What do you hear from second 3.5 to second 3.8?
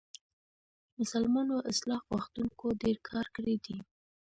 دی.